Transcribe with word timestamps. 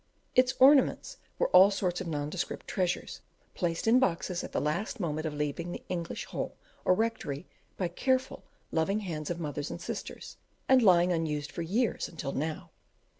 Its 0.33 0.55
ornaments 0.59 1.17
were 1.37 1.49
all 1.49 1.69
sorts 1.69 2.01
of 2.01 2.07
nondescript 2.07 2.67
treasures, 2.67 3.21
placed 3.53 3.85
in 3.85 3.99
boxes 3.99 4.43
at 4.43 4.51
the 4.51 4.59
last 4.59 4.99
moment 4.99 5.27
of 5.27 5.33
leaving 5.35 5.71
the 5.71 5.83
English 5.89 6.25
hall 6.25 6.55
or 6.83 6.95
rectory 6.95 7.45
by 7.77 7.87
careful 7.87 8.43
loving 8.71 9.01
hands 9.01 9.29
of 9.29 9.39
mothers 9.39 9.69
and 9.69 9.79
sisters, 9.79 10.37
and 10.67 10.81
lying 10.81 11.11
unused 11.11 11.51
for 11.51 11.61
years 11.61 12.07
until 12.09 12.31
now. 12.31 12.71